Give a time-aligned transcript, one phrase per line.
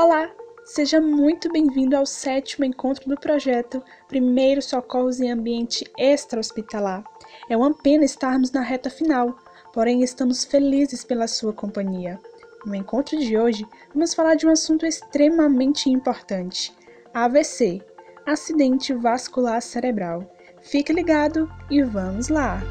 [0.00, 0.30] Olá,
[0.64, 7.02] seja muito bem-vindo ao sétimo encontro do projeto Primeiros Socorros em Ambiente Extra-Hospitalar.
[7.50, 9.36] É uma pena estarmos na reta final,
[9.74, 12.16] porém estamos felizes pela sua companhia.
[12.64, 16.72] No encontro de hoje, vamos falar de um assunto extremamente importante:
[17.12, 17.82] AVC
[18.24, 20.32] Acidente Vascular Cerebral.
[20.62, 22.62] Fique ligado e vamos lá!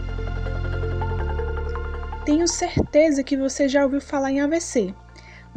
[2.23, 4.95] Tenho certeza que você já ouviu falar em AVC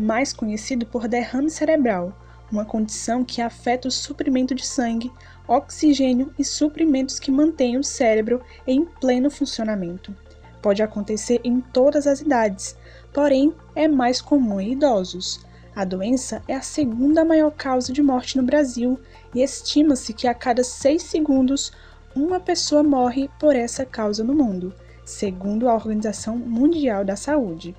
[0.01, 2.16] mais conhecido por derrame cerebral,
[2.51, 5.12] uma condição que afeta o suprimento de sangue,
[5.47, 10.16] oxigênio e suprimentos que mantêm o cérebro em pleno funcionamento.
[10.62, 12.77] Pode acontecer em todas as idades,
[13.12, 15.45] porém é mais comum em idosos.
[15.77, 18.98] A doença é a segunda maior causa de morte no Brasil
[19.34, 21.73] e estima-se que a cada seis segundos
[22.17, 27.77] uma pessoa morre por essa causa no mundo, segundo a Organização Mundial da Saúde.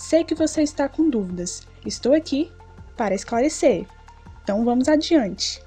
[0.00, 1.68] Sei que você está com dúvidas.
[1.84, 2.50] Estou aqui
[2.96, 3.86] para esclarecer.
[4.42, 5.62] Então vamos adiante.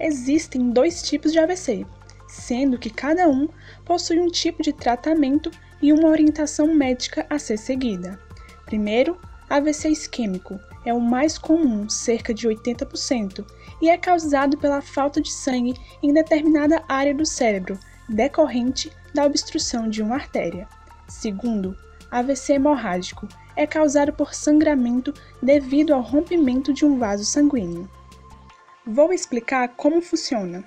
[0.00, 1.86] Existem dois tipos de AVC,
[2.26, 3.50] sendo que cada um
[3.84, 5.50] possui um tipo de tratamento
[5.82, 8.18] e uma orientação médica a ser seguida.
[8.64, 9.20] Primeiro,
[9.50, 13.44] AVC isquêmico é o mais comum, cerca de 80%,
[13.82, 19.90] e é causado pela falta de sangue em determinada área do cérebro, decorrente da obstrução
[19.90, 20.66] de uma artéria.
[21.06, 21.76] Segundo,
[22.12, 27.90] AVC hemorrágico é causado por sangramento devido ao rompimento de um vaso sanguíneo.
[28.86, 30.62] Vou explicar como funciona.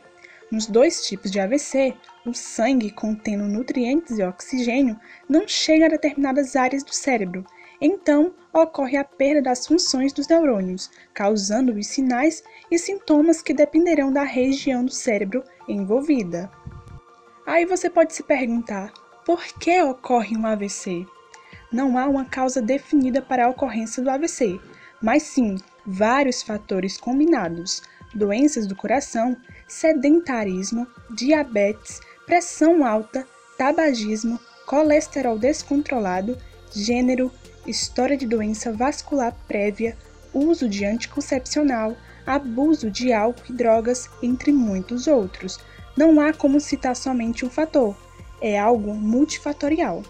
[0.52, 6.56] Nos dois tipos de AVC, o sangue contendo nutrientes e oxigênio não chega a determinadas
[6.56, 7.46] áreas do cérebro,
[7.80, 14.12] então ocorre a perda das funções dos neurônios, causando os sinais e sintomas que dependerão
[14.12, 16.50] da região do cérebro envolvida.
[17.46, 18.92] Aí você pode se perguntar:
[19.24, 21.06] por que ocorre um AVC?
[21.72, 24.60] Não há uma causa definida para a ocorrência do AVC,
[25.02, 27.82] mas sim vários fatores combinados:
[28.14, 29.36] doenças do coração,
[29.68, 36.38] sedentarismo, diabetes, pressão alta, tabagismo, colesterol descontrolado,
[36.72, 37.32] gênero,
[37.68, 39.98] história de doença vascular prévia,
[40.34, 41.96] uso de anticoncepcional,
[42.26, 45.60] abuso de álcool e drogas, entre muitos outros.
[45.96, 47.96] Não há como citar somente um fator,
[48.42, 50.04] é algo multifatorial.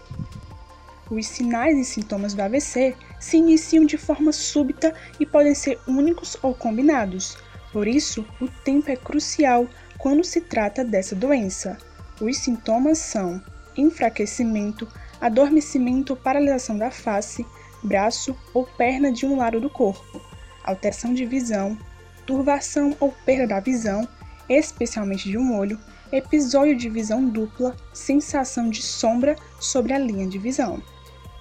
[1.08, 6.36] Os sinais e sintomas do AVC se iniciam de forma súbita e podem ser únicos
[6.42, 7.38] ou combinados.
[7.72, 9.68] Por isso, o tempo é crucial
[9.98, 11.78] quando se trata dessa doença.
[12.20, 13.40] Os sintomas são
[13.76, 14.88] enfraquecimento,
[15.20, 17.46] adormecimento ou paralisação da face,
[17.84, 20.20] braço ou perna de um lado do corpo,
[20.64, 21.78] alteração de visão,
[22.26, 24.08] turvação ou perda da visão,
[24.48, 25.78] especialmente de um olho,
[26.10, 30.82] episódio de visão dupla, sensação de sombra sobre a linha de visão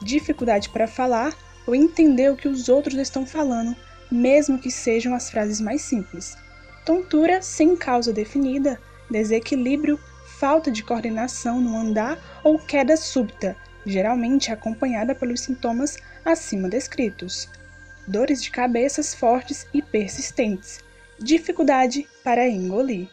[0.06, 1.36] dificuldade para falar
[1.66, 3.76] ou entender o que os outros estão falando,
[4.12, 6.38] mesmo que sejam as frases mais simples.
[6.86, 8.80] Tontura sem causa definida,
[9.10, 10.00] desequilíbrio,
[10.38, 17.50] falta de coordenação no andar ou queda súbita, geralmente acompanhada pelos sintomas acima descritos.
[18.08, 20.84] Dores de cabeças fortes e persistentes,
[21.20, 23.10] dificuldade para engolir.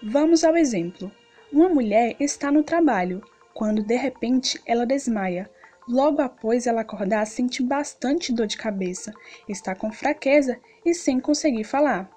[0.00, 1.10] Vamos ao exemplo.
[1.52, 3.20] Uma mulher está no trabalho,
[3.52, 5.50] quando de repente ela desmaia,
[5.88, 9.12] Logo após ela acordar, sente bastante dor de cabeça,
[9.48, 12.08] está com fraqueza e sem conseguir falar.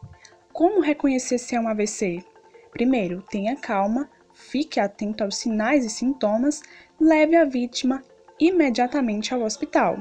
[0.54, 2.24] Como reconhecer se é um AVC?
[2.72, 6.62] Primeiro, tenha calma, fique atento aos sinais e sintomas,
[7.00, 8.04] leve a vítima
[8.40, 9.98] imediatamente ao hospital.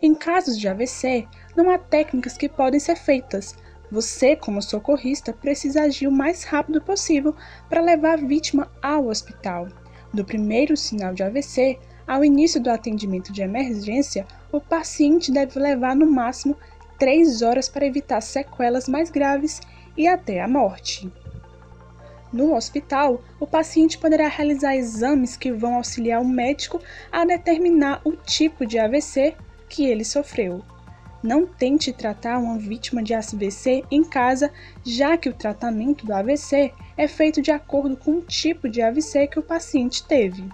[0.00, 3.56] Em casos de AVC, não há técnicas que podem ser feitas.
[3.90, 7.34] Você, como socorrista, precisa agir o mais rápido possível
[7.68, 9.66] para levar a vítima ao hospital.
[10.14, 11.78] Do primeiro sinal de AVC
[12.10, 16.56] ao início do atendimento de emergência, o paciente deve levar no máximo
[16.98, 19.60] 3 horas para evitar sequelas mais graves
[19.96, 21.08] e até a morte.
[22.32, 26.80] No hospital, o paciente poderá realizar exames que vão auxiliar o médico
[27.12, 29.36] a determinar o tipo de AVC
[29.68, 30.64] que ele sofreu.
[31.22, 34.50] Não tente tratar uma vítima de AVC em casa,
[34.84, 39.28] já que o tratamento do AVC é feito de acordo com o tipo de AVC
[39.28, 40.44] que o paciente teve.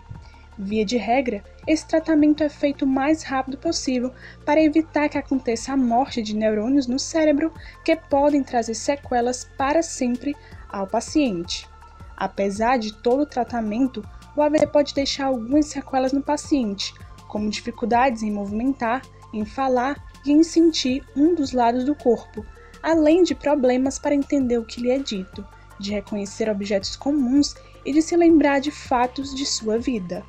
[0.59, 4.11] Via de regra, esse tratamento é feito o mais rápido possível
[4.43, 7.53] para evitar que aconteça a morte de neurônios no cérebro
[7.85, 10.35] que podem trazer sequelas para sempre
[10.67, 11.69] ao paciente.
[12.17, 14.03] Apesar de todo o tratamento,
[14.35, 16.95] o AVC pode deixar algumas sequelas no paciente,
[17.29, 19.03] como dificuldades em movimentar,
[19.35, 22.47] em falar e em sentir um dos lados do corpo,
[22.83, 25.47] além de problemas para entender o que lhe é dito,
[25.79, 27.55] de reconhecer objetos comuns
[27.85, 30.25] e de se lembrar de fatos de sua vida.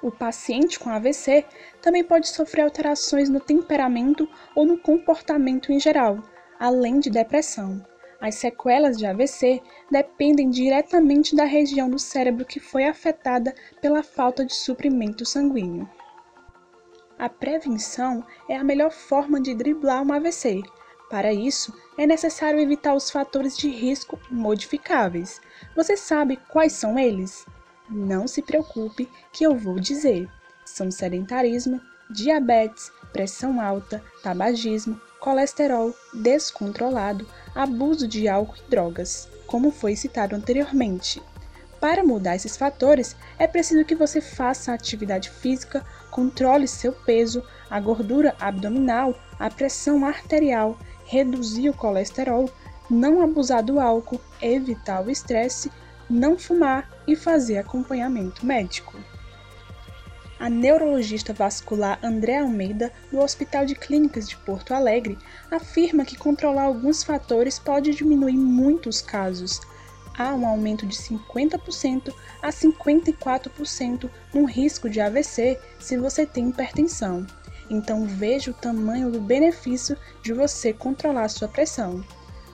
[0.00, 1.44] O paciente com AVC
[1.82, 6.22] também pode sofrer alterações no temperamento ou no comportamento em geral,
[6.58, 7.84] além de depressão.
[8.20, 14.44] As sequelas de AVC dependem diretamente da região do cérebro que foi afetada pela falta
[14.44, 15.88] de suprimento sanguíneo.
[17.18, 20.62] A prevenção é a melhor forma de driblar um AVC.
[21.10, 25.40] Para isso, é necessário evitar os fatores de risco modificáveis.
[25.74, 27.44] Você sabe quais são eles?
[27.90, 30.28] Não se preocupe que eu vou dizer.
[30.64, 31.80] São sedentarismo,
[32.10, 41.22] diabetes, pressão alta, tabagismo, colesterol descontrolado, abuso de álcool e drogas, como foi citado anteriormente.
[41.80, 47.80] Para mudar esses fatores, é preciso que você faça atividade física, controle seu peso, a
[47.80, 52.50] gordura abdominal, a pressão arterial, reduzir o colesterol,
[52.90, 55.70] não abusar do álcool, evitar o estresse,
[56.08, 58.98] não fumar e fazer acompanhamento médico.
[60.38, 65.18] A neurologista vascular André Almeida, do Hospital de Clínicas de Porto Alegre,
[65.50, 69.60] afirma que controlar alguns fatores pode diminuir muitos casos.
[70.16, 77.26] Há um aumento de 50% a 54% no risco de AVC se você tem hipertensão.
[77.68, 82.04] Então veja o tamanho do benefício de você controlar sua pressão.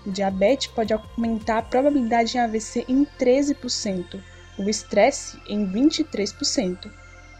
[0.06, 4.20] O diabetes pode aumentar a probabilidade de AVC em 13%,
[4.58, 6.90] o estresse em 23%.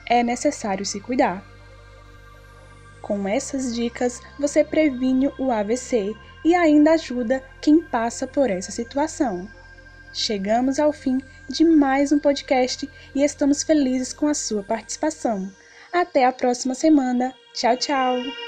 [0.07, 1.45] É necessário se cuidar.
[3.03, 6.15] Com essas dicas, você previne o AVC
[6.45, 9.49] e ainda ajuda quem passa por essa situação.
[10.13, 15.51] Chegamos ao fim de mais um podcast e estamos felizes com a sua participação.
[15.93, 17.35] Até a próxima semana.
[17.53, 18.44] Tchau, tchau!